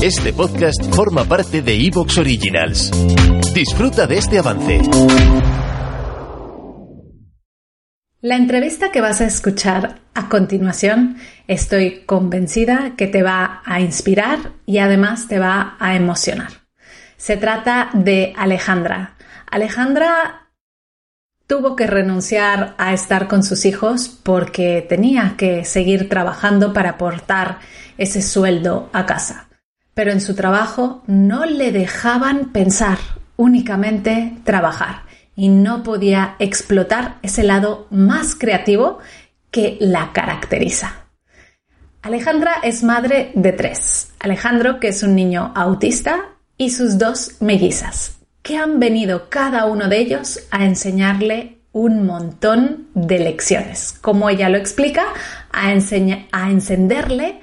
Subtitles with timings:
[0.00, 2.92] Este podcast forma parte de Evox Originals.
[3.52, 4.80] Disfruta de este avance.
[8.20, 11.16] La entrevista que vas a escuchar a continuación
[11.48, 16.52] estoy convencida que te va a inspirar y además te va a emocionar.
[17.16, 19.16] Se trata de Alejandra.
[19.50, 20.52] Alejandra
[21.48, 27.58] tuvo que renunciar a estar con sus hijos porque tenía que seguir trabajando para aportar
[27.96, 29.47] ese sueldo a casa
[29.98, 32.98] pero en su trabajo no le dejaban pensar,
[33.34, 35.02] únicamente trabajar,
[35.34, 39.00] y no podía explotar ese lado más creativo
[39.50, 41.06] que la caracteriza.
[42.00, 44.12] Alejandra es madre de tres.
[44.20, 49.88] Alejandro, que es un niño autista, y sus dos mellizas, que han venido cada uno
[49.88, 53.98] de ellos a enseñarle un montón de lecciones.
[54.00, 55.06] Como ella lo explica,
[55.50, 57.40] a, a encenderle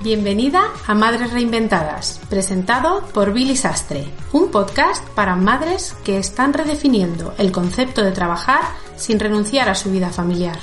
[0.02, 7.34] Bienvenida a Madres Reinventadas, presentado por Billy Sastre, un podcast para madres que están redefiniendo
[7.38, 8.62] el concepto de trabajar
[8.96, 10.58] sin renunciar a su vida familiar.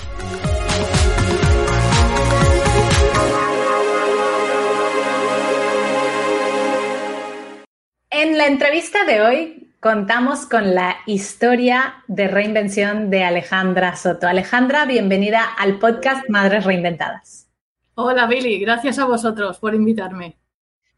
[8.25, 14.27] En la entrevista de hoy contamos con la historia de reinvención de Alejandra Soto.
[14.27, 17.47] Alejandra, bienvenida al podcast Madres Reinventadas.
[17.93, 20.39] Hola Billy, gracias a vosotros por invitarme.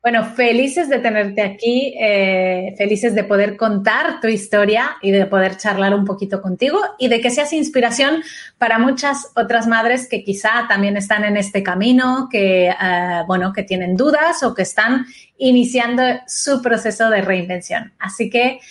[0.07, 5.57] Bueno, felices de tenerte aquí, eh, felices de poder contar tu historia y de poder
[5.57, 8.23] charlar un poquito contigo y de que seas inspiración
[8.57, 13.63] para muchas otras madres que quizá también están en este camino, que, eh, bueno, que
[13.63, 15.05] tienen dudas o que están
[15.37, 17.91] iniciando su proceso de reinvención.
[17.99, 18.61] Así que,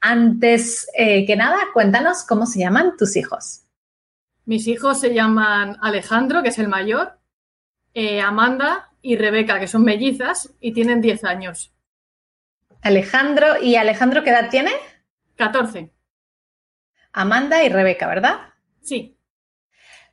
[0.00, 3.62] antes eh, que nada, cuéntanos cómo se llaman tus hijos.
[4.44, 7.18] Mis hijos se llaman Alejandro, que es el mayor,
[8.24, 11.72] Amanda, y Rebeca, que son mellizas y tienen 10 años.
[12.80, 14.72] Alejandro, ¿y Alejandro qué edad tiene?
[15.36, 15.92] 14.
[17.12, 18.40] Amanda y Rebeca, ¿verdad?
[18.80, 19.16] Sí.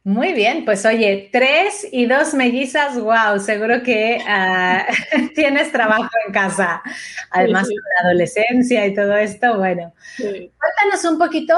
[0.04, 6.34] Muy bien, pues oye, tres y dos mellizas, wow, seguro que uh, tienes trabajo en
[6.34, 6.82] casa.
[7.30, 7.80] Además, sí, sí.
[7.96, 9.94] la adolescencia y todo esto, bueno.
[10.18, 10.52] Sí.
[10.60, 11.56] Cuéntanos un poquito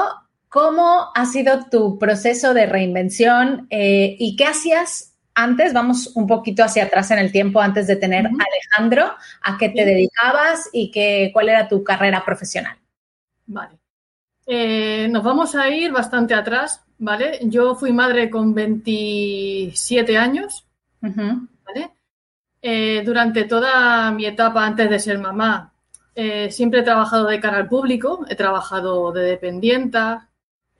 [0.48, 6.62] cómo ha sido tu proceso de reinvención eh, y qué hacías antes, vamos un poquito
[6.62, 8.44] hacia atrás en el tiempo, antes de tener uh -huh.
[8.46, 9.84] Alejandro, a qué te sí.
[9.84, 12.76] dedicabas y qué, cuál era tu carrera profesional.
[13.46, 13.78] Vale.
[14.46, 17.38] Eh, nos vamos a ir bastante atrás, ¿vale?
[17.42, 20.66] Yo fui madre con 27 años,
[21.02, 21.48] uh -huh.
[21.64, 21.90] ¿vale?
[22.60, 25.72] Eh, durante toda mi etapa antes de ser mamá,
[26.14, 30.28] eh, siempre he trabajado de cara al público, he trabajado de dependienta,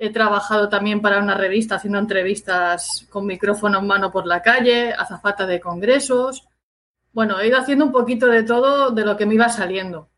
[0.07, 4.93] he trabajado también para una revista haciendo entrevistas con micrófono en mano por la calle,
[4.93, 6.47] azafata de congresos.
[7.13, 10.09] Bueno, he ido haciendo un poquito de todo de lo que me iba saliendo.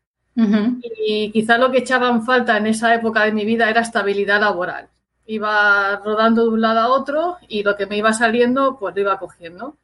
[1.05, 4.39] Y quizá lo que echaba en falta en esa época de mi vida era estabilidad
[4.39, 4.87] laboral.
[5.25, 9.01] Iba rodando de un lado a otro y lo que me iba saliendo, pues lo
[9.01, 9.77] iba cogiendo.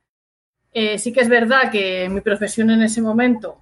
[0.71, 3.59] Eh, sí que es verdad que mi profesión en ese momento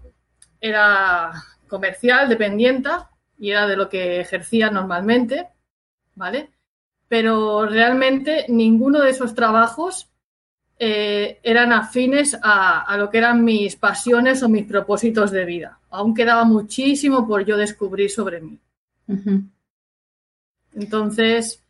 [0.60, 1.32] era
[1.68, 3.10] comercial, dependienta,
[3.40, 5.48] y era de lo que ejercía normalmente,
[6.22, 6.52] ¿vale?
[7.08, 10.08] Pero realmente ninguno de esos trabajos
[10.78, 15.80] eh, eran afines a, lo que eran mis pasiones o mis propósitos de vida.
[15.90, 18.60] Aún quedaba muchísimo por yo descubrir sobre mí.
[20.76, 21.64] Entonces,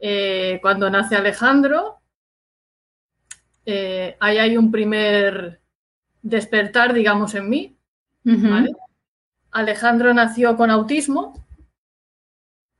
[0.00, 2.00] eh, cuando nace Alejandro,
[3.64, 5.60] eh, ahí hay un primer
[6.22, 7.76] despertar, digamos, en mí.
[9.52, 11.41] Alejandro nació con autismo,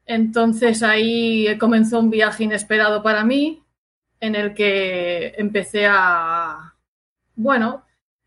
[0.06, 3.62] entonces ahí comenzó un viaje inesperado para mí
[4.20, 6.74] en el que empecé a,
[7.34, 7.84] bueno,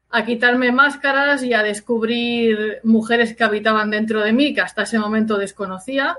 [0.10, 5.00] a quitarme máscaras y a descubrir mujeres que habitaban dentro de mí, que hasta ese
[5.00, 6.18] momento desconocía,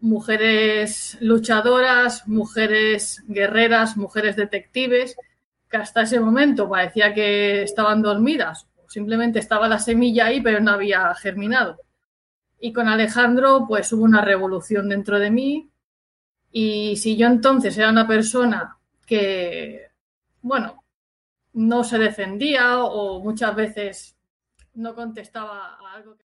[0.00, 5.16] mujeres luchadoras, mujeres guerreras, mujeres detectives,
[5.70, 10.72] que hasta ese momento parecía que estaban dormidas, simplemente estaba la semilla ahí, pero no
[10.72, 11.78] había germinado.
[12.60, 15.70] Y con Alejandro, pues hubo una revolución dentro de mí.
[16.50, 19.90] Y si yo entonces era una persona que,
[20.42, 20.84] bueno,
[21.52, 24.16] no se defendía o muchas veces
[24.74, 26.27] no contestaba a algo que...